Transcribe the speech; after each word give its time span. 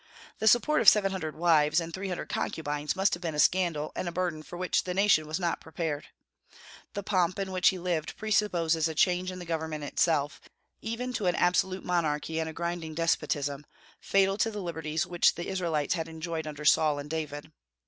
The 0.39 0.47
support 0.47 0.81
of 0.81 0.89
seven 0.89 1.11
hundred 1.11 1.35
wives 1.35 1.79
and 1.79 1.93
three 1.93 2.07
hundred 2.09 2.27
concubines 2.27 2.95
must 2.95 3.13
have 3.13 3.21
been 3.21 3.35
a 3.35 3.39
scandal 3.39 3.91
and 3.95 4.07
a 4.07 4.11
burden 4.11 4.41
for 4.41 4.57
which 4.57 4.83
the 4.83 4.95
nation 4.95 5.27
was 5.27 5.39
not 5.39 5.61
prepared. 5.61 6.05
The 6.93 7.03
pomp 7.03 7.37
in 7.37 7.51
which 7.51 7.69
he 7.69 7.77
lived 7.77 8.17
presupposes 8.17 8.87
a 8.87 8.95
change 8.95 9.29
in 9.29 9.37
the 9.37 9.45
government 9.45 9.83
itself, 9.83 10.41
even 10.81 11.13
to 11.13 11.27
an 11.27 11.35
absolute 11.35 11.85
monarchy 11.85 12.39
and 12.39 12.49
a 12.49 12.51
grinding 12.51 12.95
despotism, 12.95 13.63
fatal 13.99 14.39
to 14.39 14.49
the 14.49 14.63
liberties 14.63 15.05
which 15.05 15.35
the 15.35 15.47
Israelites 15.47 15.93
had 15.93 16.07
enjoyed 16.07 16.47
under 16.47 16.65
Saul 16.65 16.97
and 16.97 17.07
David. 17.07 17.51